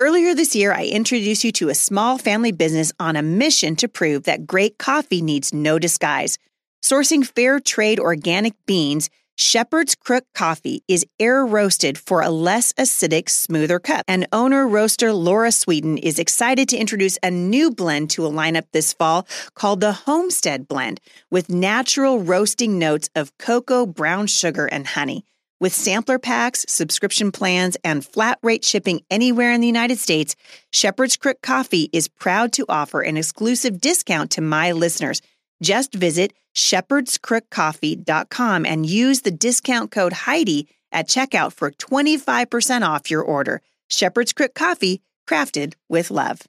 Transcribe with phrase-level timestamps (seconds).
[0.00, 3.88] Earlier this year, I introduced you to a small family business on a mission to
[3.88, 6.38] prove that great coffee needs no disguise.
[6.84, 13.28] Sourcing fair trade organic beans, Shepherd's Crook Coffee is air roasted for a less acidic,
[13.28, 14.04] smoother cup.
[14.06, 18.66] And owner roaster Laura Sweden is excited to introduce a new blend to a lineup
[18.70, 19.26] this fall
[19.56, 25.24] called the Homestead Blend with natural roasting notes of cocoa, brown sugar, and honey.
[25.60, 30.36] With sampler packs, subscription plans, and flat rate shipping anywhere in the United States,
[30.70, 35.20] Shepherd's Crook Coffee is proud to offer an exclusive discount to my listeners.
[35.60, 43.22] Just visit shepherdscrookcoffee.com and use the discount code Heidi at checkout for 25% off your
[43.22, 43.60] order.
[43.88, 46.42] Shepherd's Crook Coffee, crafted with love.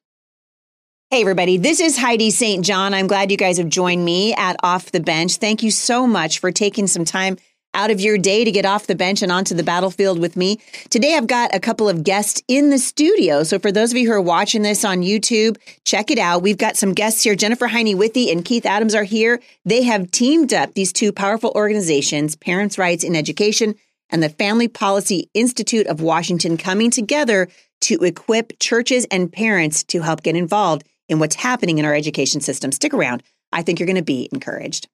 [1.09, 2.63] Hey, everybody, this is Heidi St.
[2.63, 2.93] John.
[2.93, 5.37] I'm glad you guys have joined me at Off the Bench.
[5.37, 7.37] Thank you so much for taking some time
[7.73, 10.59] out of your day to get off the bench and onto the battlefield with me.
[10.89, 13.43] Today, I've got a couple of guests in the studio.
[13.43, 16.41] So, for those of you who are watching this on YouTube, check it out.
[16.41, 17.35] We've got some guests here.
[17.35, 19.39] Jennifer Heine Withy and Keith Adams are here.
[19.65, 23.75] They have teamed up these two powerful organizations, Parents' Rights in Education
[24.09, 27.47] and the Family Policy Institute of Washington, coming together
[27.81, 32.41] to equip churches and parents to help get involved in what's happening in our education
[32.41, 32.71] system.
[32.71, 33.23] Stick around.
[33.51, 34.87] I think you're going to be encouraged.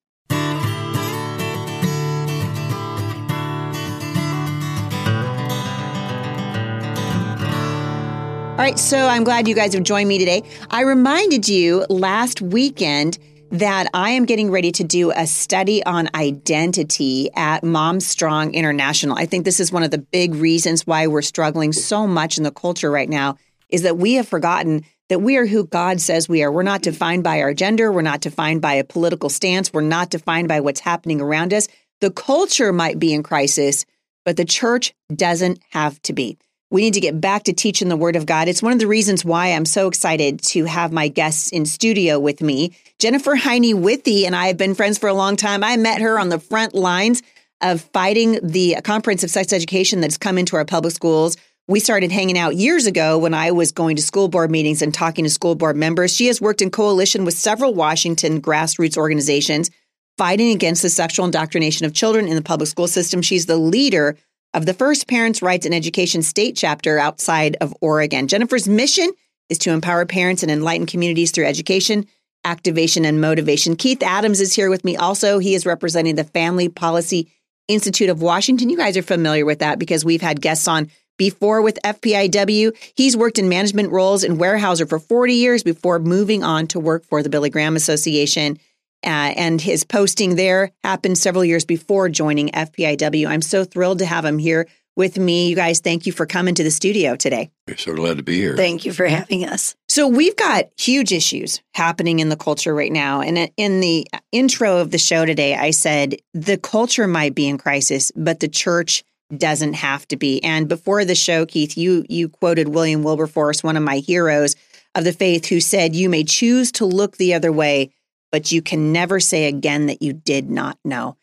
[8.55, 10.41] All right, so I'm glad you guys have joined me today.
[10.71, 13.19] I reminded you last weekend
[13.51, 19.17] that I am getting ready to do a study on identity at Mom Strong International.
[19.17, 22.45] I think this is one of the big reasons why we're struggling so much in
[22.45, 23.35] the culture right now
[23.67, 26.49] is that we have forgotten that we are who God says we are.
[26.49, 30.11] We're not defined by our gender, we're not defined by a political stance, we're not
[30.11, 31.67] defined by what's happening around us.
[31.99, 33.85] The culture might be in crisis,
[34.23, 36.37] but the church doesn't have to be.
[36.71, 38.47] We need to get back to teaching the Word of God.
[38.47, 42.19] It's one of the reasons why I'm so excited to have my guests in studio
[42.19, 42.75] with me.
[42.99, 45.63] Jennifer Heine Withy and I have been friends for a long time.
[45.63, 47.21] I met her on the front lines
[47.61, 51.37] of fighting the comprehensive sex education that's come into our public schools.
[51.67, 54.93] We started hanging out years ago when I was going to school board meetings and
[54.93, 56.13] talking to school board members.
[56.13, 59.71] She has worked in coalition with several Washington grassroots organizations
[60.17, 63.21] fighting against the sexual indoctrination of children in the public school system.
[63.21, 64.17] She's the leader
[64.55, 68.29] of the first Parents' Rights in Education state chapter outside of Oregon.
[68.29, 69.11] Jennifer's mission
[69.49, 72.07] is to empower parents and enlighten communities through education,
[72.45, 73.75] activation, and motivation.
[73.75, 75.39] Keith Adams is here with me also.
[75.39, 77.29] He is representing the Family Policy
[77.67, 78.69] Institute of Washington.
[78.69, 82.71] You guys are familiar with that because we've had guests on before with FPIW.
[82.95, 87.03] He's worked in management roles in Weyerhaeuser for 40 years before moving on to work
[87.05, 88.57] for the Billy Graham Association
[89.05, 93.27] uh, and his posting there happened several years before joining FPIW.
[93.27, 95.49] I'm so thrilled to have him here with me.
[95.49, 97.51] You guys, thank you for coming to the studio today.
[97.67, 98.55] We're so glad to be here.
[98.55, 99.75] Thank you for having us.
[99.89, 103.21] So, we've got huge issues happening in the culture right now.
[103.21, 107.57] And in the intro of the show today, I said the culture might be in
[107.57, 109.03] crisis, but the church
[109.35, 110.43] doesn't have to be.
[110.43, 114.55] And before the show, Keith, you you quoted William Wilberforce, one of my heroes
[114.93, 117.91] of the faith, who said, "You may choose to look the other way,
[118.31, 121.17] but you can never say again that you did not know.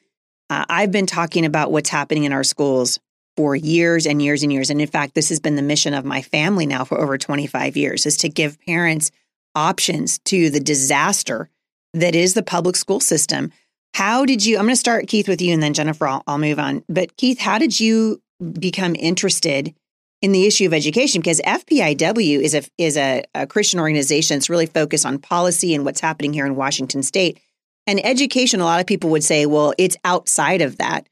[0.50, 3.00] Uh, I've been talking about what's happening in our schools
[3.36, 4.70] for years and years and years.
[4.70, 7.76] And in fact, this has been the mission of my family now for over 25
[7.76, 9.10] years is to give parents
[9.54, 11.48] options to the disaster
[11.94, 13.52] that is the public school system.
[13.94, 14.56] How did you?
[14.56, 16.82] I'm going to start, Keith, with you and then Jennifer, I'll, I'll move on.
[16.88, 18.22] But Keith, how did you
[18.58, 19.74] become interested
[20.22, 24.48] in the issue of education because FPIW is a is a, a, Christian organization that's
[24.48, 27.38] really focused on policy and what's happening here in Washington State.
[27.86, 31.08] And education, a lot of people would say, well, it's outside of that.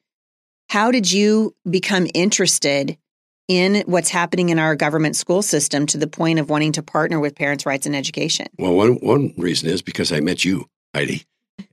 [0.68, 2.96] How did you become interested
[3.48, 7.18] in what's happening in our government school system to the point of wanting to partner
[7.18, 8.46] with Parents' Rights in Education?
[8.56, 11.24] Well, one one reason is because I met you, Heidi,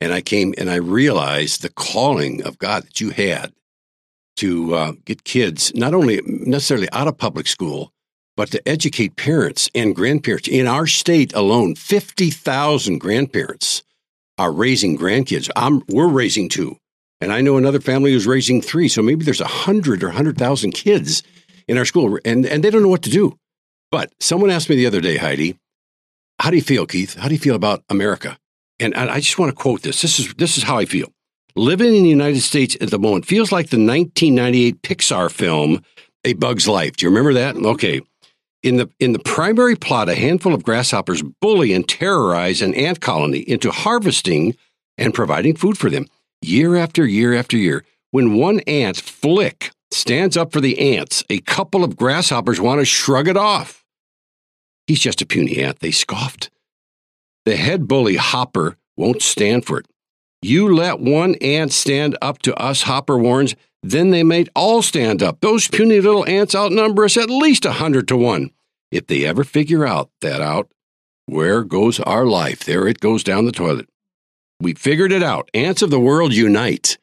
[0.01, 3.53] and I came and I realized the calling of God that you had
[4.37, 7.91] to uh, get kids not only necessarily out of public school,
[8.35, 10.47] but to educate parents and grandparents.
[10.47, 13.83] In our state alone, 50,000 grandparents
[14.37, 15.49] are raising grandkids.
[15.55, 16.77] I'm, we're raising two.
[17.19, 18.87] And I know another family who's raising three.
[18.87, 21.23] So maybe there's a 100 or 100,000 kids
[21.67, 23.37] in our school, and, and they don't know what to do.
[23.91, 25.57] But someone asked me the other day, Heidi,
[26.39, 27.15] how do you feel, Keith?
[27.15, 28.37] How do you feel about America?
[28.79, 30.03] And I just want to quote this.
[30.03, 31.11] This is, this is how I feel
[31.57, 35.81] living in the United States at the moment feels like the 1998 Pixar film
[36.23, 36.97] A Bug's Life.
[36.97, 37.55] Do you remember that?
[37.55, 38.01] Okay.
[38.63, 43.01] In the in the primary plot, a handful of grasshoppers bully and terrorize an ant
[43.01, 44.55] colony into harvesting
[44.97, 46.07] and providing food for them
[46.41, 47.83] year after year after year.
[48.11, 52.85] When one ant, Flick, stands up for the ants, a couple of grasshoppers want to
[52.85, 53.83] shrug it off.
[54.87, 56.49] He's just a puny ant, they scoffed.
[57.45, 59.85] The head bully, Hopper, won't stand for it.
[60.47, 63.53] You let one ant stand up to us, Hopper warns,
[63.83, 65.41] then they may all stand up.
[65.41, 68.51] Those puny little ants outnumber us at least a hundred to one.
[68.89, 70.71] If they ever figure out that out,
[71.25, 72.63] where goes our life?
[72.63, 73.89] There it goes down the toilet.
[74.61, 75.49] We figured it out.
[75.53, 76.97] Ants of the world unite.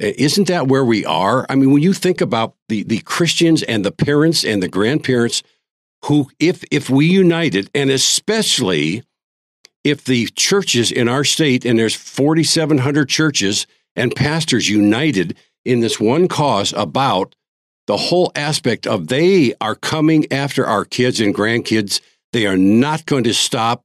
[0.00, 1.46] Eh, isn't that where we are?
[1.48, 5.44] I mean, when you think about the, the Christians and the parents and the grandparents
[6.06, 9.04] who, if, if we united, and especially
[9.84, 13.66] if the churches in our state, and there's 4,700 churches
[13.96, 17.34] and pastors united in this one cause about
[17.86, 22.00] the whole aspect of they are coming after our kids and grandkids.
[22.32, 23.84] They are not going to stop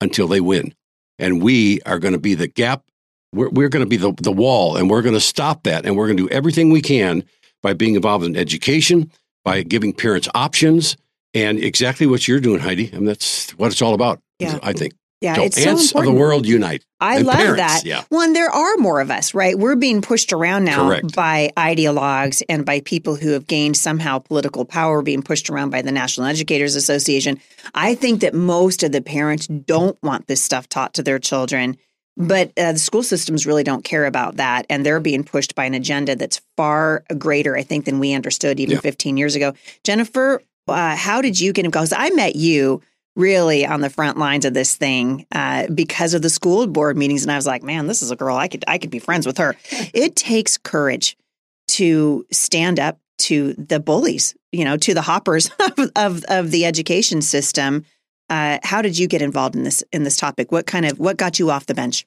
[0.00, 0.74] until they win.
[1.18, 2.84] And we are going to be the gap.
[3.32, 5.84] We're, we're going to be the, the wall, and we're going to stop that.
[5.84, 7.24] And we're going to do everything we can
[7.62, 9.10] by being involved in education,
[9.44, 10.96] by giving parents options,
[11.34, 12.90] and exactly what you're doing, Heidi.
[12.92, 14.20] I mean, that's what it's all about.
[14.38, 14.58] Yeah.
[14.62, 14.94] I think.
[15.20, 16.84] Yeah, so it's ants so of the world unite.
[17.00, 17.84] I and love parents, that.
[17.84, 18.04] Yeah.
[18.08, 19.58] One, there are more of us, right?
[19.58, 21.12] We're being pushed around now Correct.
[21.12, 25.82] by ideologues and by people who have gained somehow political power, being pushed around by
[25.82, 27.40] the National Educators Association.
[27.74, 31.76] I think that most of the parents don't want this stuff taught to their children,
[32.16, 35.64] but uh, the school systems really don't care about that, and they're being pushed by
[35.64, 38.80] an agenda that's far greater, I think, than we understood even Yeah.
[38.82, 39.54] 15 years ago.
[39.82, 41.90] Jennifer, uh, how did you get involved?
[41.90, 42.82] 'Cause I met you
[43.16, 47.24] really on the front lines of this thing uh, because of the school board meetings
[47.24, 49.26] and i was like man this is a girl i could i could be friends
[49.26, 49.56] with her.
[49.92, 51.16] It takes courage
[51.68, 56.64] to stand up to the bullies you know to the hoppers of of, of the
[56.64, 57.84] education system.
[58.30, 60.52] Uh, how did you get involved in this in this topic?
[60.52, 62.06] What kind of what got you off the bench?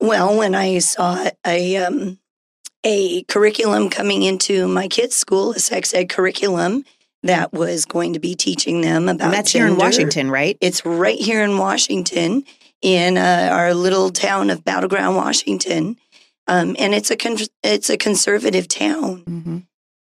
[0.00, 2.18] Well, when I saw a um,
[2.84, 6.84] a curriculum coming into my kids' school, a sex ed curriculum
[7.28, 10.84] that was going to be teaching them about and that's here in washington right It's
[10.84, 12.44] right here in Washington,
[12.82, 15.96] in uh, our little town of Battle Ground, Washington,
[16.46, 19.22] um, and it's a con- it's a conservative town.
[19.24, 19.58] mm-hmm.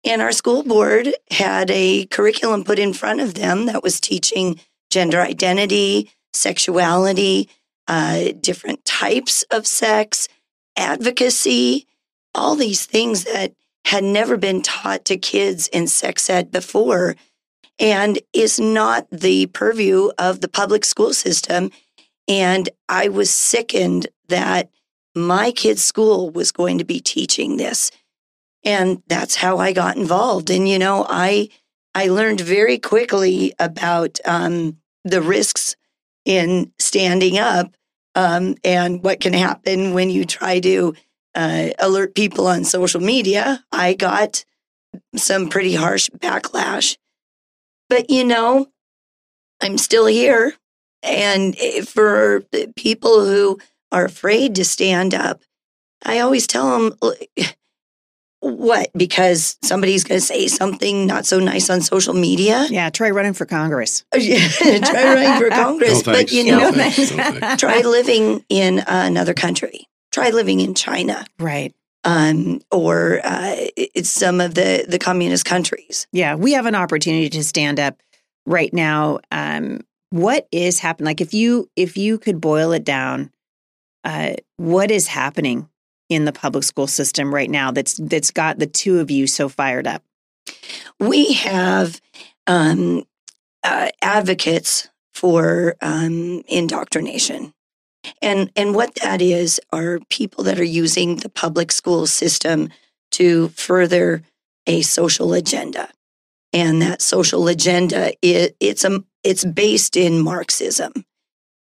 [0.08, 4.60] And our school board had a curriculum put in front of them that was teaching
[4.92, 7.50] gender identity, sexuality,
[7.88, 10.28] uh, different types of sex,
[10.78, 11.88] advocacy,
[12.36, 13.54] all these things that
[13.86, 17.16] had never been taught to kids in sex ed before
[17.80, 21.72] and is not the purview of the public school system.
[22.28, 24.70] And I was sickened that
[25.16, 27.92] my kid's school was going to be teaching this
[28.66, 30.50] and that's how I got involved.
[30.50, 31.50] And you know, I
[31.94, 35.76] I learned very quickly about um, the risks
[36.26, 37.72] in standing up
[38.16, 40.96] um, and what can happen when you try to
[41.36, 43.64] uh, alert people on social media.
[43.72, 44.46] I got
[45.16, 46.98] some pretty harsh backlash,
[47.90, 48.68] but you know,
[49.62, 50.54] I'm still here.
[51.04, 51.56] And
[51.88, 52.44] for
[52.76, 53.60] people who
[53.92, 55.42] are afraid to stand up,
[56.04, 56.98] I always tell them,
[58.40, 58.90] what?
[58.96, 62.68] Because somebody's going to say something not so nice on social media?
[62.70, 66.00] yeah try running for congress Try running for Congress.
[66.06, 66.34] No but thanks.
[66.34, 67.12] you No know, thanks.
[67.16, 67.62] No thanks.
[67.62, 69.88] try living in another country.
[70.16, 71.74] Try living in China right
[72.06, 76.08] um, or uh, it's some of the, the communist countries.
[76.12, 78.00] Yeah, we have an opportunity to stand up
[78.46, 79.20] right now.
[79.32, 79.82] Um,
[80.12, 81.08] what is happening?
[81.08, 83.32] Like if you if you could boil it down,
[84.04, 85.68] uh, what is happening
[86.08, 89.50] in the public school system right now that's that's got the two of you so
[89.50, 90.04] fired up?
[91.00, 92.00] We have
[92.46, 93.04] um,
[93.64, 97.55] uh, advocates for um, indoctrination.
[98.22, 102.70] And, and what that is are people that are using the public school system
[103.12, 104.24] to further
[104.68, 105.90] a social agenda.
[106.54, 110.94] And that social agenda, it, it's, a, it's based in Marxism.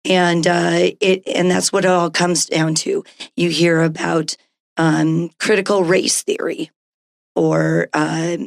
[0.04, 3.04] And uh, it and that's what it all comes down to.
[3.36, 4.36] You hear about
[4.76, 6.70] um, critical race theory
[7.34, 8.38] or uh,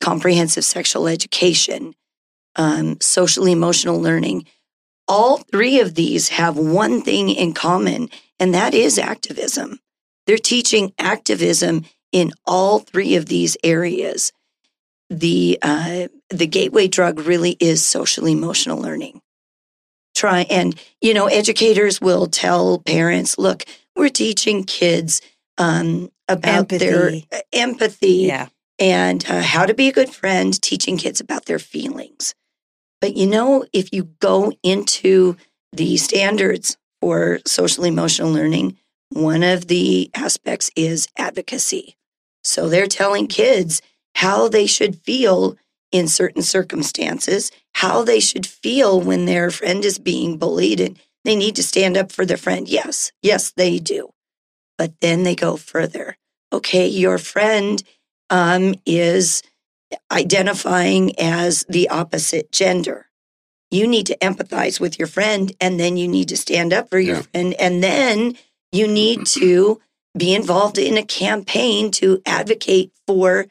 [0.00, 1.94] comprehensive sexual education,
[2.56, 4.46] um, social emotional learning.
[5.08, 8.10] All three of these have one thing in common,
[8.40, 9.78] and that is activism.
[10.26, 14.32] They're teaching activism in all three of these areas.
[15.08, 19.20] The uh, the gateway drug really is social emotional learning.
[20.16, 25.20] Try and you know educators will tell parents, look, we're teaching kids
[25.58, 27.28] um, about their Empathy.
[27.32, 28.48] uh, empathy Yeah,
[28.80, 32.34] and uh, how to be a good friend, teaching kids about their feelings.
[33.00, 35.36] But you know, if you go into
[35.72, 38.78] the standards for social emotional learning,
[39.10, 41.96] one of the aspects is advocacy.
[42.42, 43.82] So they're telling kids
[44.14, 45.56] how they should feel
[45.92, 51.36] in certain circumstances, how they should feel when their friend is being bullied and they
[51.36, 52.68] need to stand up for their friend.
[52.68, 54.10] Yes, yes, they do.
[54.78, 56.16] But then they go further.
[56.52, 57.82] Okay, your friend
[58.30, 59.42] um, is
[60.10, 63.06] identifying as the opposite gender.
[63.70, 66.98] You need to empathize with your friend and then you need to stand up for
[66.98, 67.22] your Yeah.
[67.22, 67.54] friend.
[67.58, 68.36] And then
[68.72, 69.80] you need to
[70.16, 73.46] be involved in a campaign to advocate for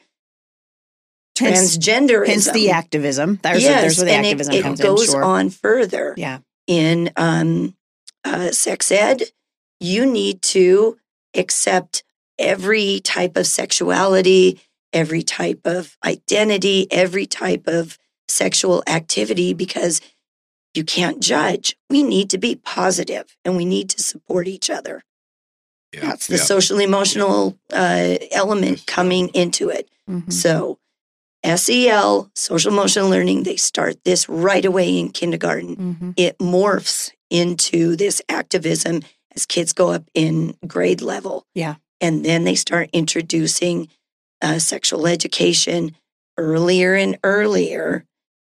[1.38, 2.26] Hence, transgenderism.
[2.26, 3.38] hence the activism.
[3.42, 5.10] There's, yes, there's where the and it- activism it, comes goes in.
[5.12, 5.24] Sure.
[5.24, 6.38] on further Yeah.
[6.66, 7.76] in um,
[8.24, 9.22] uh, sex ed.
[9.78, 10.96] You need to
[11.34, 12.02] accept
[12.38, 14.60] every type of sexuality,
[14.92, 20.00] every type of identity, every type of sexual activity because
[20.74, 21.76] you can't judge.
[21.88, 25.02] We need to be positive and we need to support each other.
[25.94, 26.42] Yeah, That's the yeah.
[26.42, 28.84] social emotional uh, element Yes.
[28.86, 29.88] coming into it.
[30.10, 30.32] Mhm.
[30.32, 30.78] So,
[31.44, 35.76] SEL, social emotional learning, they start this right away in kindergarten.
[35.76, 36.14] Mhm.
[36.16, 39.02] It morphs into this activism
[39.34, 41.46] as kids go up in grade level.
[41.54, 41.76] Yeah.
[42.00, 43.88] And then they start introducing
[44.42, 45.96] uh, sexual education
[46.38, 48.04] earlier and earlier,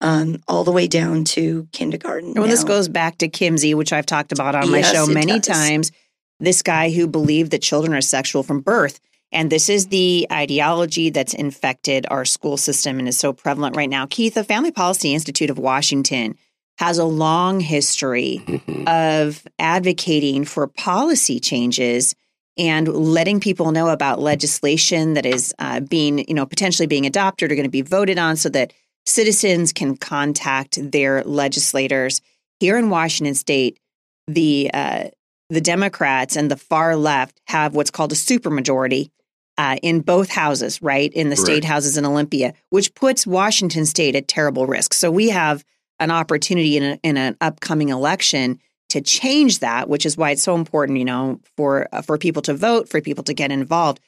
[0.01, 2.35] um, all the way down to kindergarten.
[2.35, 5.39] Well, this goes back to Kinsey, which I've talked about on my Yes, show many
[5.41, 5.47] does.
[5.47, 5.93] times.
[6.41, 9.01] This guy who believed that children are sexual from birth.
[9.31, 13.91] And this is the ideology that's infected our school system and is so prevalent right
[13.91, 14.07] now.
[14.07, 16.37] Keith, the Family Policy Institute of Washington
[16.79, 22.15] has a long history of advocating for policy changes
[22.59, 27.51] and letting people know about legislation that is uh, being, you know, potentially being adopted
[27.51, 28.73] or going to be voted on so that
[29.07, 32.21] citizens can contact their legislators.
[32.61, 33.79] Here in Washington state,
[34.27, 35.05] the uh,
[35.51, 39.11] the Democrats and the far left have what's called a supermajority
[39.57, 41.13] uh, in both houses, right?
[41.15, 44.93] In the state houses in Olympia, which puts Washington state at terrible risk.
[44.93, 45.65] So we have
[45.99, 48.61] an opportunity in, a, in an upcoming election
[48.91, 52.43] to change that, which is why it's so important, you know, for uh, for people
[52.43, 54.01] to vote, for people to get involved.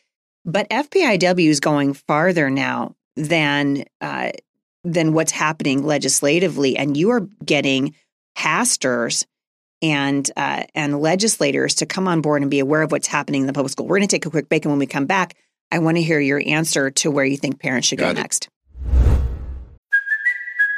[0.45, 4.31] But FPIW is going farther now than uh,
[4.85, 7.95] than what's happening legislatively, and you are getting
[8.35, 9.27] pastors
[9.83, 13.47] and uh, and legislators to come on board and be aware of what's happening in
[13.47, 13.87] the public school.
[13.87, 15.37] We're going to take a quick break, and when we come back,
[15.71, 18.23] I want to hear your answer to where you think parents should Got go it.
[18.23, 18.49] next.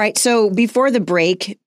[0.00, 0.16] Right.
[0.16, 1.58] So before the break,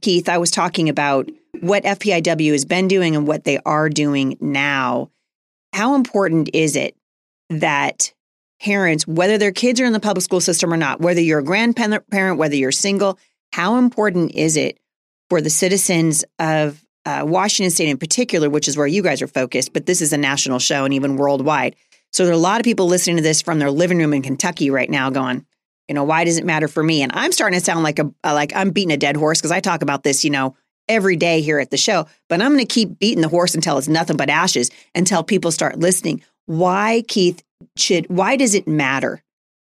[0.00, 1.28] Keith, I was talking about
[1.58, 5.10] what FPIW has been doing and what they are doing now.
[5.72, 6.96] How important is it
[7.48, 8.14] that
[8.62, 11.44] parents, whether their kids are in the public school system or not, whether you're a
[11.44, 13.18] grandparent, whether you're single,
[13.52, 14.78] how important is it
[15.28, 19.26] for the citizens of uh, Washington State in particular, which is where you guys are
[19.26, 21.74] focused, but this is a national show and even worldwide.
[22.12, 24.22] So there are a lot of people listening to this from their living room in
[24.22, 25.44] Kentucky right now going,
[25.90, 27.02] you know, why does it matter for me?
[27.02, 29.58] And I'm starting to sound like a like I'm beating a dead horse because I
[29.58, 30.54] talk about this, you know,
[30.88, 32.06] every day here at the show.
[32.28, 35.50] But I'm going to keep beating the horse until it's nothing but ashes until people
[35.50, 36.22] start listening.
[36.46, 37.42] Why, Keith?
[37.76, 39.20] Should why does it matter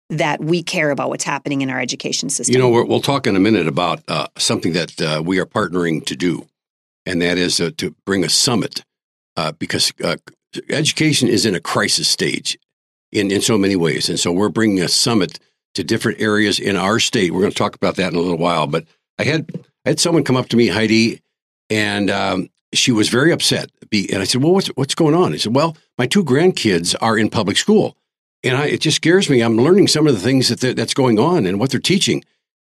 [0.09, 2.53] that we care about what's happening in our education system?
[2.53, 5.45] You know, we're, we'll talk in a minute about uh, something that uh, we are
[5.45, 6.45] partnering to do,
[7.05, 8.83] and that is uh, to bring a summit
[9.37, 10.17] uh, because uh,
[10.69, 12.59] education is in a crisis stage
[13.13, 14.09] in, in so many ways.
[14.09, 15.39] And so we're bringing a summit
[15.77, 17.31] to different areas in our state.
[17.31, 18.67] We're going to talk about that in a little while.
[18.67, 18.85] But
[19.17, 19.49] I had
[19.85, 21.21] I had someone come up to me, Heidi,
[21.69, 23.71] and um, she was very upset.
[23.91, 27.17] And I said, "Well, what's what's going on?" He said, "Well, my two grandkids are
[27.17, 27.95] in public school,
[28.43, 29.41] and I, it just scares me.
[29.41, 32.23] I'm learning some of the things that that's going on and what they're teaching."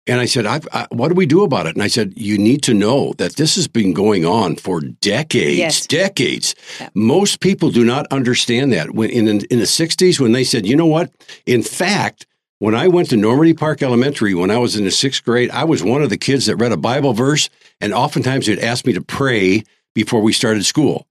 [0.07, 2.39] And I said, I've, I, "What do we do about it?" And I said, "You
[2.39, 5.87] need to know that this has been going on for decades, Yes.
[5.87, 6.55] decades.
[6.81, 6.89] Yeah.
[6.95, 8.95] Most people do not understand that.
[8.95, 11.11] When in in the '60s, when they said, "You know what?"
[11.45, 12.27] In fact,
[12.61, 15.65] when I went to Normandy Park Elementary when I was in the sixth grade, I
[15.65, 17.49] was one of the kids that read a Bible verse,
[17.81, 19.65] and oftentimes they'd ask me to pray
[19.95, 21.07] before we started school.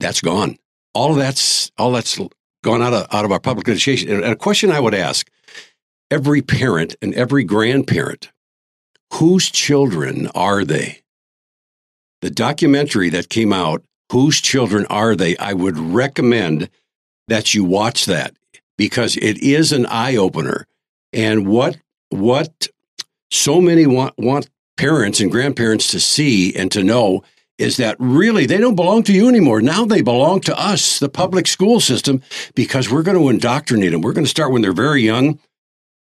[0.00, 0.58] That's gone.
[0.94, 2.18] All of that's all that's
[2.64, 4.10] gone out of out of our public education.
[4.10, 5.30] And a question I would ask
[6.10, 8.30] every parent and every grandparent:
[9.14, 11.02] Whose children are they?
[12.20, 16.68] The documentary that came out, "Whose Children Are They?" I would recommend
[17.28, 18.34] that you watch that
[18.78, 20.66] because it is an eye opener.
[21.12, 21.76] And what
[22.08, 22.68] what
[23.30, 27.22] so many want want parents and grandparents to see and to know
[27.58, 29.60] is that really they don't belong to you anymore.
[29.60, 32.22] Now they belong to us, the public school system,
[32.54, 34.00] because we're going to indoctrinate them.
[34.00, 35.40] We're going to start when they're very young.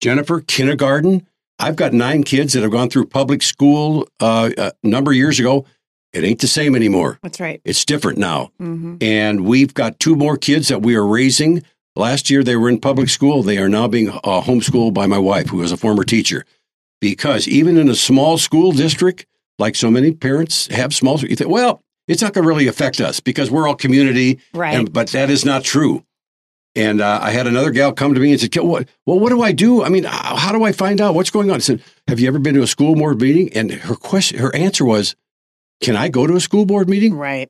[0.02, 1.26] Jennifer, kindergarten.
[1.60, 5.40] I've got nine kids that have gone through public school uh, a number of years
[5.40, 5.66] ago.
[6.12, 7.20] It ain't the same anymore.
[7.22, 7.62] That's right.
[7.64, 8.52] It's different now.
[8.58, 11.64] hmm And we've got two more kids that we are raising.
[11.96, 13.42] Last year they were in public school.
[13.42, 16.46] They are now being uh, homeschooled by my wife, who is a former teacher.
[17.00, 19.26] Because even in a small school district,
[19.60, 23.00] like so many parents have small, you think, well, it's not going to really affect
[23.00, 24.40] us because we're all community.
[24.54, 24.76] Right.
[24.76, 26.04] And, but that is not true.
[26.76, 28.90] And uh, I had another gal come to me and said, "What?
[29.06, 29.82] Well, what do I do?
[29.82, 32.28] I mean, how, how do I find out what's going on?" I said, "Have you
[32.28, 35.16] ever been to a school board meeting?" And her question, her answer was,
[35.82, 37.50] "Can I go to a school board meeting?" right.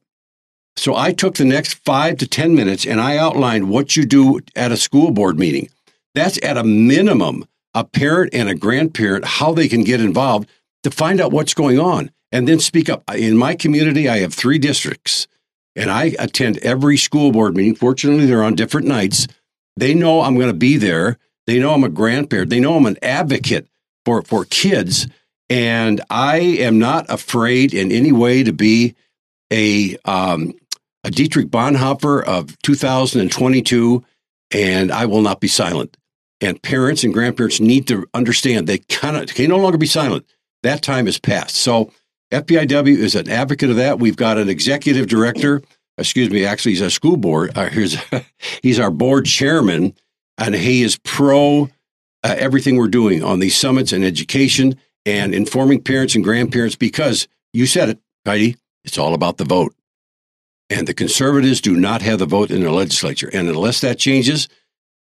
[0.78, 4.40] So I took the next five to 10 minutes and I outlined what you do
[4.56, 5.70] at a school board meeting.
[6.14, 10.50] That's at a minimum a parent and a grandparent, how they can get involved
[10.84, 13.04] to find out what's going on and then speak up.
[13.14, 15.28] In my community, I have three districts
[15.76, 17.76] and I attend every school board meeting.
[17.76, 19.28] Fortunately, they're on different nights.
[19.76, 21.18] They know I'm going to be there.
[21.48, 22.50] They know I'm a grandparent.
[22.50, 23.68] They know I'm an advocate
[24.06, 25.08] for, for kids.
[25.50, 28.96] And I am not afraid in any way to be
[29.52, 30.54] a um,
[31.10, 34.04] Dietrich Bonhoeffer of 2022,
[34.52, 35.98] and I will not be silent.
[36.42, 40.26] And parents and grandparents need to understand they cannot can no longer be silent.
[40.64, 41.56] That time is past.
[41.56, 41.92] So
[42.32, 44.00] FPIW is an advocate of that.
[44.00, 45.62] We've got an executive director.
[45.98, 46.46] Excuse me.
[46.46, 47.58] Actually, he's a school board.
[47.58, 47.98] Uh, he's
[48.64, 49.94] he's our board chairman,
[50.38, 51.70] and he is pro
[52.24, 56.76] uh, everything we're doing on these summits and education and informing parents and grandparents.
[56.76, 58.58] Because you said it, Heidi.
[58.84, 59.74] It's all about the vote.
[60.76, 63.30] And the conservatives do not have the vote in the legislature.
[63.32, 64.50] And unless that changes,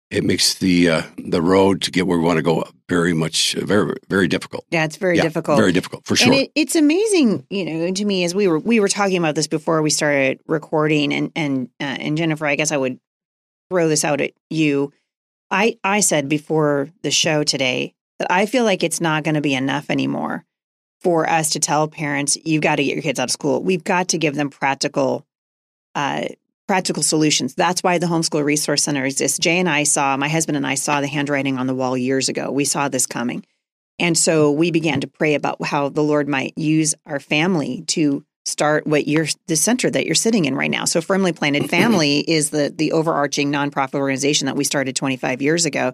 [0.10, 3.54] it makes the uh, the road to get where we want to go very much
[3.54, 4.66] very very difficult.
[4.72, 5.60] Yeah, it's very Yeah, difficult.
[5.60, 6.34] Very difficult for sure.
[6.34, 9.36] And it, it's amazing, you know, to me as we were we were talking about
[9.36, 13.00] this before we started recording, and and uh, and Jennifer, I guess I would
[13.70, 14.92] throw this out at you.
[15.52, 19.42] I I said before the show today that I feel like it's not going to
[19.42, 20.46] be enough anymore
[21.00, 23.62] for us to tell parents you've got to get your kids out of school.
[23.62, 25.28] We've got to give them practical
[26.00, 26.28] uh,
[26.68, 27.56] practical solutions.
[27.56, 29.40] That's why the Homeschool Resource Center exists.
[29.40, 32.30] Jay and I saw, my husband and I saw the handwriting on the wall years
[32.30, 32.52] ago.
[32.52, 33.46] We saw this coming.
[33.98, 38.24] And so we began to pray about how the Lord might use our family to
[38.46, 40.86] start what you're the center that you're sitting in right now.
[40.86, 45.66] So Firmly Planted Family is the the overarching nonprofit organization that we started 25 years
[45.66, 45.94] ago,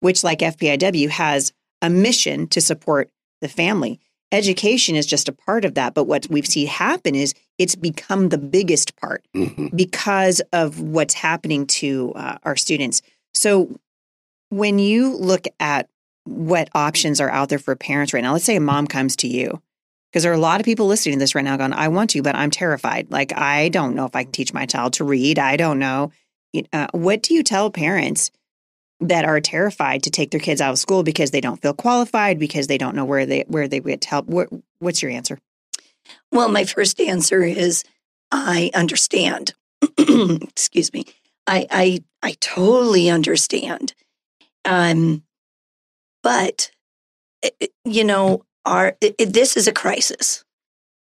[0.00, 3.10] which like FPIW has a mission to support
[3.42, 4.00] the family.
[4.32, 8.30] Education is just a part of that, but what we've seen happen is it's become
[8.30, 9.76] the biggest part Mhm.
[9.76, 13.02] because of what's happening to uh, our students.
[13.34, 13.78] So,
[14.48, 15.88] when you look at
[16.24, 19.28] what options are out there for parents right now, let's say a mom comes to
[19.28, 19.60] you,
[20.10, 22.10] because there are a lot of people listening to this right now going, I want
[22.10, 23.10] to, but I'm terrified.
[23.10, 25.38] Like, I don't know if I can teach my child to read.
[25.38, 26.10] I don't know.
[26.72, 28.30] Uh, what do you tell parents
[29.08, 32.38] that are terrified to take their kids out of school because they don't feel qualified,
[32.38, 34.26] because they don't know where they where they get help?
[34.26, 35.38] What, what's your answer?
[36.30, 37.84] Well, my first answer is
[38.30, 39.54] I understand.
[39.98, 41.04] Excuse me.
[41.46, 43.94] I I I totally understand.
[44.64, 45.24] Um,
[46.22, 46.70] but
[47.42, 50.44] eh, eh, you know, our it, it- this is a crisis.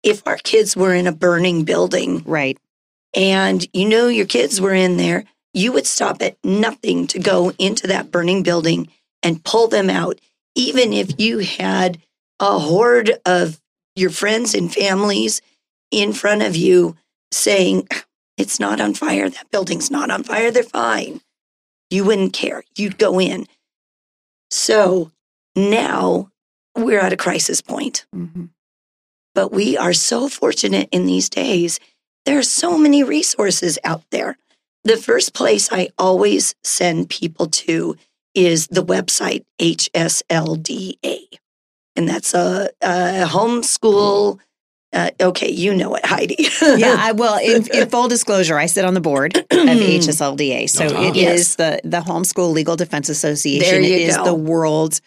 [0.02, 2.58] If our kids were in a burning building Right.
[3.14, 7.52] and you know your kids were in there, you would stop at nothing to go
[7.58, 8.88] into that burning building
[9.22, 10.20] and pull them out,
[10.54, 11.98] even if you had
[12.40, 13.60] a horde of
[13.94, 15.42] your friends and families
[15.90, 16.96] in front of you
[17.30, 17.86] saying,
[18.36, 19.28] It's not on fire.
[19.28, 20.50] That building's not on fire.
[20.50, 21.20] They're fine.
[21.90, 22.64] You wouldn't care.
[22.76, 23.46] You'd go in.
[24.50, 25.12] So
[25.54, 26.30] now
[26.76, 28.06] we're at a crisis point.
[28.12, 28.46] hmm
[29.34, 31.78] But we are so fortunate in these days.
[32.24, 34.38] There are so many resources out there.
[34.84, 37.96] The first place I always send people to
[38.34, 41.18] is the website HSLDA.
[41.96, 44.38] And that's a, a homeschool.
[44.94, 46.36] Uh, okay, you know it, Heidi.
[46.60, 49.48] yeah, I well, in, in full disclosure, I sit on the board of the
[49.98, 50.68] HSLDA.
[50.68, 51.02] So Uh-huh.
[51.02, 51.54] it is Yes.
[51.56, 53.70] the the Homeschool Legal Defense Association.
[53.70, 54.24] There you It is go.
[54.24, 55.00] the world's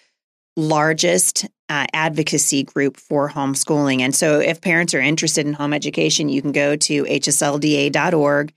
[0.58, 4.00] largest uh, advocacy group for homeschooling.
[4.02, 8.54] And so if parents are interested in home education, you can go to hslda.org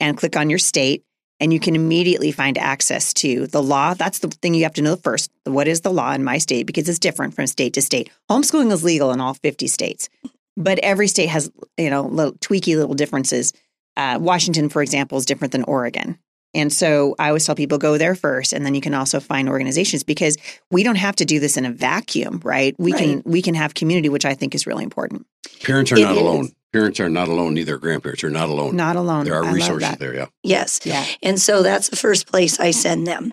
[0.00, 1.04] and click on your state
[1.38, 3.94] and you can immediately find access to the law.
[3.94, 5.30] That's the thing you have to know first.
[5.44, 6.66] What is the law in my state?
[6.66, 8.10] Because it's different from state to state.
[8.30, 10.08] Homeschooling is legal in all 50 states,
[10.56, 13.52] but every state has, you know, little tweaky little differences.
[13.96, 16.18] Uh, Washington, for example, is different than Oregon.
[16.54, 19.46] And so I always tell people go there first and then you can also find
[19.46, 20.38] organizations because
[20.70, 22.74] we don't have to do this in a vacuum, right?
[22.78, 25.26] We can we can have community, which I think is really important.
[25.62, 26.18] Parents are It not is.
[26.18, 26.48] alone.
[26.76, 27.54] Parents are not alone.
[27.54, 28.76] Neither grandparents are not alone.
[28.76, 29.24] Not alone.
[29.24, 30.14] There are I resources there.
[30.14, 30.26] Yeah.
[30.42, 30.80] Yes.
[30.84, 31.04] Yeah.
[31.22, 33.32] And so that's the first place I send them.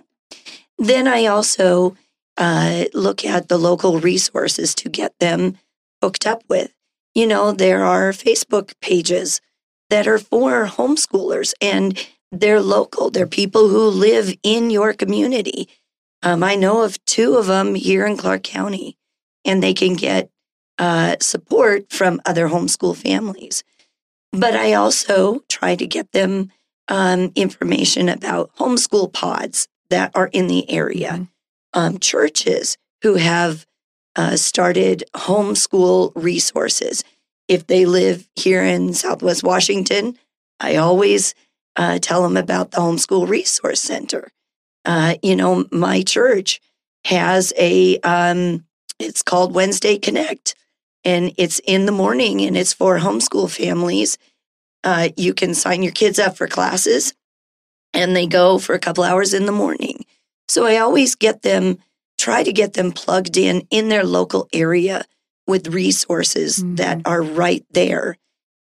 [0.77, 1.95] Then I also
[2.37, 5.57] uh, look at the local resources to get them
[6.01, 6.73] hooked up with.
[7.13, 9.41] You know, there are Facebook pages
[9.89, 11.99] that are for homeschoolers and
[12.31, 13.11] they're local.
[13.11, 15.69] They're people who live in your community.
[16.23, 18.97] Um, I know of two of them here in Clark County,
[19.45, 20.31] and they can get
[20.77, 23.63] uh, support from other homeschool families.
[24.31, 26.51] But I also try to get them
[26.87, 31.27] um, information about homeschool pods that are in the area, Mhm.
[31.73, 33.65] um, churches who have
[34.15, 37.03] uh, started homeschool resources.
[37.47, 40.17] If they live here in Southwest Washington,
[40.59, 41.33] I always
[41.75, 44.31] uh, tell them about the Homeschool Resource Center.
[44.85, 46.61] Uh, you know, my church
[47.05, 48.63] has a, um,
[48.99, 50.53] it's called Wednesday Connect,
[51.05, 54.17] and it's in the morning and it's for homeschool families
[54.83, 57.13] uh, you can sign your kids up for classes
[57.93, 60.05] and they go for a couple hours in the morning.
[60.49, 61.77] So I always get them,
[62.17, 65.05] try to get them plugged in in their local area
[65.47, 66.77] with resources Mhm.
[66.77, 68.17] that are right there.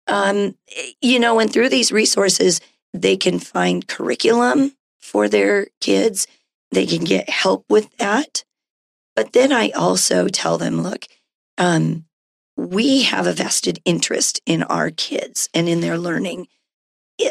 [0.07, 0.55] Um,
[1.01, 2.59] you know, and through these resources,
[2.93, 6.25] they can find curriculum for their kids,
[6.71, 8.43] they can get help with that.
[9.15, 11.05] But then I also tell them, look,
[11.57, 12.05] um,
[12.59, 16.47] we have a vested interest in our kids and in their learning.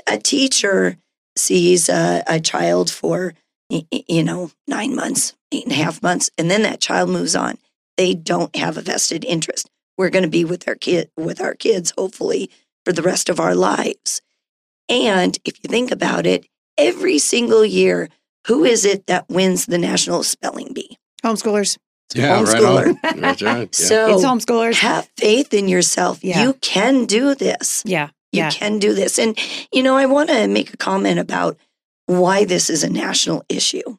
[0.06, 0.96] A teacher
[1.36, 3.34] sees a, a child for,
[3.68, 7.58] you know, nine months, eight and a half months, and then that child moves on.
[7.96, 9.68] They don't have a vested interest.
[9.98, 12.50] We're going to be with our kid, with our kids, hopefully,
[12.84, 14.22] for the rest of our lives.
[14.88, 16.46] And if you think about it,
[16.78, 18.08] every single year,
[18.46, 20.96] who is it that wins the national spelling bee?
[21.22, 21.76] Homeschoolers.
[22.14, 22.86] Yeah, right Homeschooler.
[23.14, 23.20] on.
[23.20, 23.68] That's right.
[23.80, 23.86] Yeah.
[23.86, 24.74] So It's homeschoolers.
[24.80, 26.22] have faith in yourself.
[26.24, 26.42] Yeah.
[26.42, 27.82] You can do this.
[27.86, 28.08] yeah.
[28.32, 28.50] You Yeah.
[28.50, 29.18] can do this.
[29.18, 29.38] And,
[29.72, 31.56] you know, I want to make a comment about
[32.06, 33.96] why this is a national issue.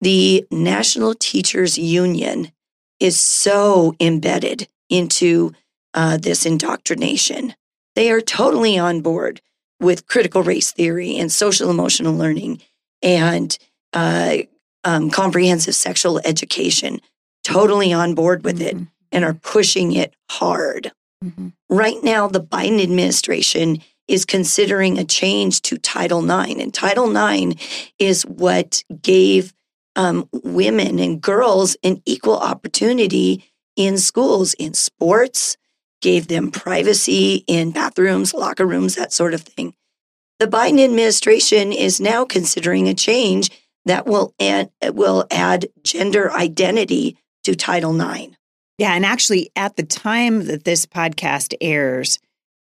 [0.00, 2.52] The National Teachers Union
[3.00, 5.52] is so embedded into
[5.94, 7.54] uh, this indoctrination.
[7.94, 9.40] They are totally on board
[9.80, 12.60] with critical race theory and social emotional learning
[13.02, 13.56] and
[13.92, 14.38] uh,
[14.86, 17.00] um, comprehensive sexual education,
[17.44, 18.88] totally on board with it Mhm.
[19.12, 20.92] and are pushing it hard.
[21.22, 21.52] Mhm.
[21.68, 26.60] Right now, the Biden administration is considering a change to Title IX.
[26.60, 27.56] And Title IX
[27.98, 29.52] is what gave
[29.96, 33.42] um, women and girls an equal opportunity
[33.76, 35.56] in schools, in sports,
[36.02, 39.72] gave them privacy in bathrooms, locker rooms, that sort of thing.
[40.38, 43.50] The Biden administration is now considering a change
[43.86, 48.36] that will add, will add gender identity to Title IX.
[48.78, 52.18] Yeah, and actually, at the time that this podcast airs,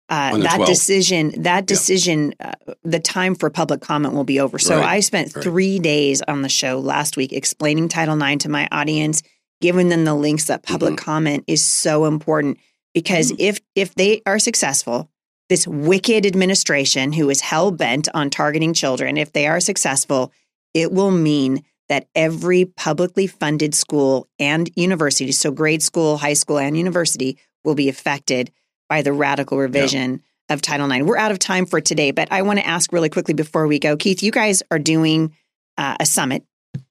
[0.10, 0.66] uh, that 12th.
[0.66, 4.58] decision, that decision, uh, the time for public comment will be over.
[4.60, 5.44] So Right, I spent right.
[5.44, 9.22] three days on the show last week explaining Title IX to my audience,
[9.62, 11.06] giving them the links that public Mm-hmm.
[11.06, 12.58] comment is so important
[12.94, 15.10] because if if they are successful,
[15.50, 20.32] this wicked administration who is hell bent on targeting children, if they are successful,
[20.74, 26.58] it will mean that every publicly funded school and university, so grade school, high school,
[26.58, 28.52] and university, will be affected
[28.88, 31.06] by the radical revision of Title IX.
[31.06, 33.80] We're out of time for today, but I want to ask really quickly before we
[33.80, 34.24] go, Keith.
[34.24, 35.34] You guys are doing
[35.78, 36.44] uh, a summit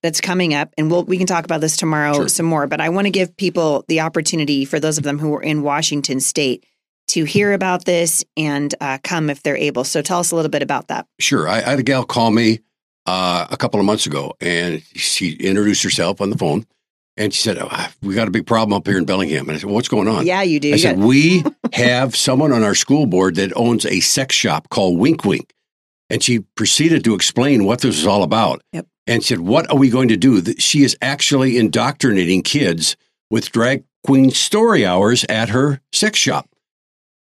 [0.03, 2.29] that's coming up, and we'll we can talk about this tomorrow Sure.
[2.29, 2.67] some more.
[2.67, 5.63] But I want to give people the opportunity for those of them who are in
[5.63, 6.65] Washington State
[7.09, 9.85] to hear about this and uh, come if they're able.
[9.85, 11.07] So tell us a little bit about that.
[11.19, 11.49] Sure.
[11.49, 12.61] I, I had a gal call me
[13.07, 16.67] uh, a couple of months ago, and she introduced herself on the phone,
[17.17, 19.61] and she said, oh, "We got a big problem up here in Bellingham." And I
[19.61, 20.73] said, well, "What's going on?" Yeah, you do.
[20.73, 24.99] I said, "We have someone on our school board that owns a sex shop called
[24.99, 25.53] Wink Wink,"
[26.09, 28.63] and she proceeded to explain what this was all about.
[28.73, 28.87] Yep.
[29.07, 32.97] And said, "What are we going to do?" She is actually indoctrinating kids
[33.31, 36.50] with drag queen story hours at her sex shop.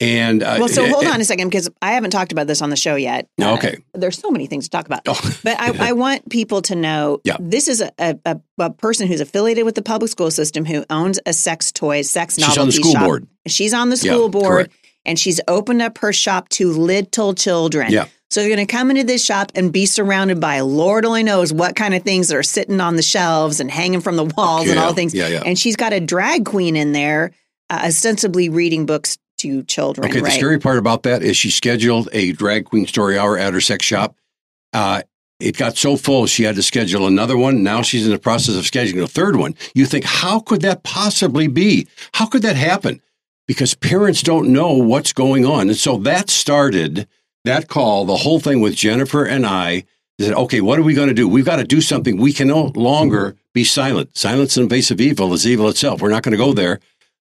[0.00, 2.70] And uh, well, so hold on a second because I haven't talked about this on
[2.70, 3.28] the show yet.
[3.38, 3.76] No, Uh, okay.
[3.94, 5.02] there's so many things to talk about.
[5.07, 7.37] Oh, But I, I want people to know Yeah.
[7.38, 7.92] this is a,
[8.26, 12.11] a, a, person who's affiliated with the public school system who owns a sex toys,
[12.11, 13.04] sex novelty She's on the school shop.
[13.04, 13.26] board.
[13.46, 14.72] She's on the Yeah, school board correct.
[15.04, 17.92] and she's opened up her shop to little children.
[17.92, 18.07] Yeah.
[18.30, 21.52] So you're going to come into this shop and be surrounded by Lord only knows
[21.52, 24.68] what kind of things that are sitting on the shelves and hanging from the walls
[24.68, 25.14] and all things.
[25.14, 25.42] yeah, yeah.
[25.46, 27.30] And she's got a drag queen in there,
[27.70, 30.09] uh, ostensibly reading books to children.
[30.09, 33.53] Okay, the scary part about that is she scheduled a drag queen story hour at
[33.53, 34.16] her sex shop.
[34.73, 35.03] Uh,
[35.40, 37.62] it got so full she had to schedule another one.
[37.62, 39.55] Now she's in the process of scheduling a third one.
[39.75, 41.88] You think, how could that possibly be?
[42.14, 43.03] How could that happen?
[43.47, 45.68] Because parents don't know what's going on.
[45.68, 47.07] And so that started
[47.44, 49.85] that call, the whole thing with Jennifer and I
[50.18, 51.29] said, okay, what are we going to do?
[51.29, 52.16] We've got to do something.
[52.16, 54.16] We can no longer be silent.
[54.16, 56.01] Silence and invasive evil is evil itself.
[56.01, 56.81] We're not going to go there.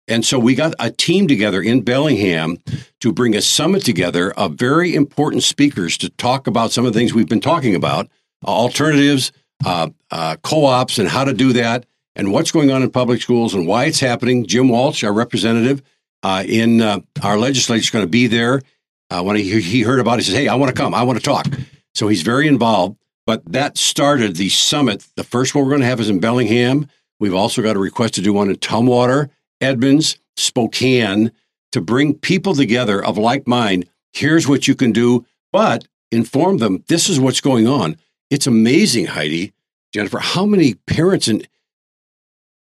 [0.08, 2.58] And so we got a team together in Bellingham
[3.00, 6.98] to bring a summit together of very important speakers to talk about some of the
[6.98, 8.06] things we've been talking about
[8.46, 9.32] uh, alternatives,
[9.64, 13.20] uh, uh, co ops, and how to do that, and what's going on in public
[13.20, 14.46] schools and why it's happening.
[14.46, 15.82] Jim Walsh, our representative
[16.22, 18.62] uh, in uh, our legislature, is going to be there.
[19.10, 21.02] Uh, when he, he heard about it, he says, Hey, I want to come, I
[21.02, 21.46] want to talk.
[21.94, 22.96] So he's very involved.
[23.26, 25.04] But that started the summit.
[25.16, 26.88] The first one we're going to have is in Bellingham.
[27.18, 31.32] We've also got a request to do one in Tumwater Edmonds, Spokane
[31.72, 33.86] to bring people together of like mind.
[34.12, 37.96] Here's what you can do, but inform them this is what's going on.
[38.30, 39.52] It's amazing, Heidi,
[39.92, 41.46] Jennifer, how many parents and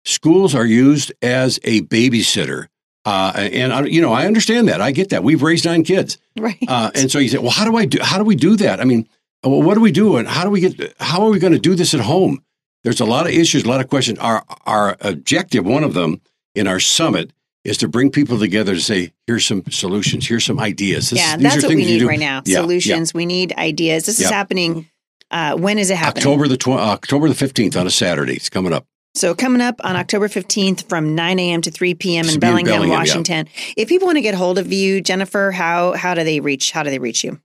[0.04, 2.66] schools are used as a babysitter.
[3.04, 4.80] Uh, and I, you know, I understand that.
[4.80, 5.22] I get that.
[5.22, 6.56] We've raised nine kids, Right.
[6.68, 7.98] uh, and so you say, "Well, how do I do?
[8.02, 8.80] How do we do that?
[8.80, 9.06] I mean,
[9.42, 10.16] well, what do we do?
[10.16, 10.94] And how do we get?
[11.00, 12.42] How are we going to do this at home?
[12.82, 14.18] There's a lot of issues, a lot of questions.
[14.20, 16.22] Our our objective, one of them,
[16.54, 17.32] in our summit
[17.64, 21.10] is to bring people together to say, here's some solutions, here's some ideas.
[21.10, 22.42] This, yeah, these that's are what we need right now.
[22.44, 23.14] Yeah, Solutions.
[23.14, 24.06] We need ideas.
[24.06, 24.88] This is happening.
[25.30, 26.26] Uh, when is it happening?
[26.26, 28.34] October the tw- uh, October the fifteenth on a Saturday.
[28.34, 28.86] It's coming up.
[29.16, 31.60] So coming up on October 15th from 9 a.m.
[31.62, 32.24] to 3 p.m.
[32.24, 32.98] In be in Bellingham, Bellingham, yeah.
[32.98, 33.48] Washington.
[33.76, 36.82] If people want to get hold of you, Jennifer, how how do they reach how
[36.82, 37.40] do they reach you?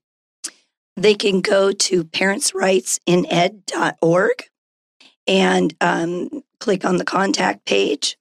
[0.98, 4.43] They can go to parentsrightsined.org
[5.28, 8.17] and um, click on the contact page.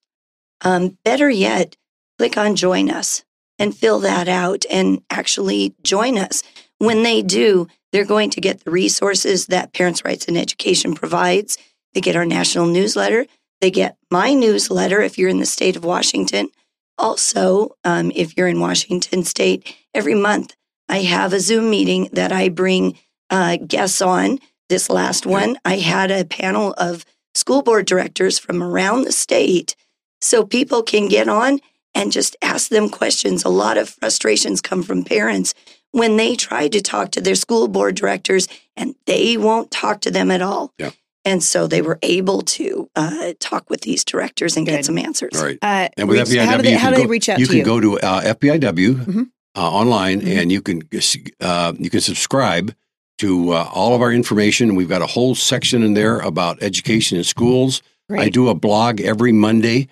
[0.63, 1.77] Um, better yet,
[2.19, 3.25] click on join us
[3.59, 6.43] and fill that out and actually join us.
[6.79, 11.59] When they do, they're going to get the resources that Parents' Rights and Education provides.
[11.95, 13.27] They get our national newsletter.
[13.61, 16.49] They get my newsletter if you're in the state of Washington.
[16.97, 20.55] Also, um, if you're in Washington state, every month
[20.89, 22.99] I have a Zoom meeting that I bring
[23.31, 24.39] uh, guests on.
[24.69, 29.75] This last one, I had a panel of school board directors from around the state
[30.21, 31.61] so people can get on
[31.95, 33.45] and just ask them questions.
[33.45, 35.55] A lot of frustrations come from parents
[35.93, 40.11] when they try to talk to their school board directors and they won't talk to
[40.11, 40.73] them at all.
[40.79, 40.91] Yeah.
[41.25, 44.73] And so they were able to uh, talk with these directors and Good.
[44.77, 45.37] get some answers.
[45.37, 45.59] All right.
[45.61, 47.39] Uh, And with reach- FPIW, how do they, you how can do go, reach out
[47.39, 47.65] you to can you?
[47.65, 49.31] Can go to uh, FPIW Mhm.
[49.57, 50.39] uh, online, Mhm.
[50.43, 50.83] and you can
[51.41, 52.75] uh, you can subscribe
[53.19, 54.75] to uh, all of our information.
[54.77, 57.83] We've got a whole section in there about education in schools.
[58.11, 59.89] I do a blog every Monday,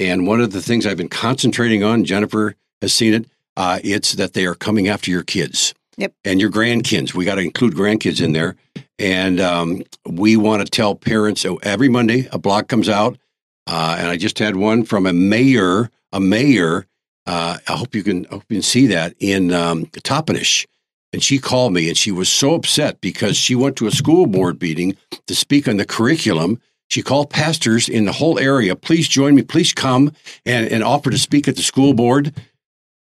[0.00, 3.26] and one of the things I've been concentrating on, Jennifer has seen it.
[3.56, 5.74] Uh, it's that they are coming after your kids.
[5.98, 6.14] Yep.
[6.24, 7.14] And your grandkids.
[7.14, 8.56] We got to include grandkids in there,
[8.98, 13.18] and um, we want to tell parents so every Monday a blog comes out,
[13.66, 16.86] uh, and I just had one from a mayor, a mayor.
[17.26, 20.66] Uh, I hope you can I hope you can see that in um, Toppenish.
[21.12, 24.26] And she called me and she was so upset because she went to a school
[24.26, 26.60] board meeting to speak on the curriculum.
[26.90, 30.12] She called pastors in the whole area, please join me, please come
[30.44, 32.34] and, and offer to speak at the school board.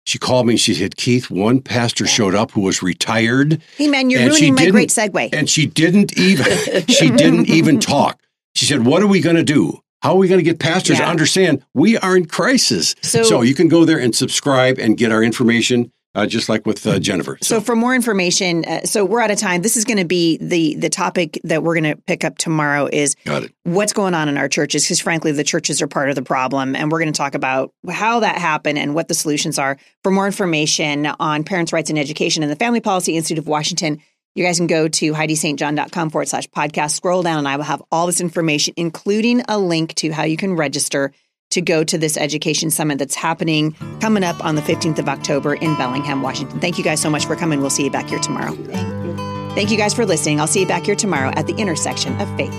[0.05, 3.87] She called me and she said, Keith, one pastor showed up who was retired hey
[3.87, 5.29] man, you're ruining my great segue.
[5.33, 6.45] and she didn't even
[6.87, 8.19] she didn't even talk.
[8.55, 9.79] She said, "What are we going to do?
[10.01, 13.41] How are we going to get pastors to understand we are in crisis?" So- So,
[13.41, 16.99] you can go there and subscribe and get our information, uh, just like with uh,
[16.99, 17.37] Jennifer.
[17.41, 19.61] So for more information, uh, so we're out of time.
[19.61, 22.89] This is going to be the the topic that we're going to pick up tomorrow
[22.91, 23.53] is got it.
[23.63, 26.75] what's going on in our churches because frankly the churches are part of the problem
[26.75, 30.11] and we're going to talk about how that happened and what the solutions are for
[30.11, 34.01] more information on parents rights and education and the family policy institute of washington
[34.35, 37.81] you guys can go to heidistjohn.com forward slash podcast scroll down and i will have
[37.91, 41.11] all this information including a link to how you can register
[41.51, 45.53] to go to this education summit that's happening coming up on the 15th of october
[45.55, 46.59] in bellingham washington.
[46.59, 47.61] Thank you guys so much for coming.
[47.61, 48.53] We'll see you back here tomorrow.
[48.53, 49.55] Thank you.
[49.55, 50.39] Thank you guys for listening.
[50.39, 52.53] I'll see you back here tomorrow at the intersection of faith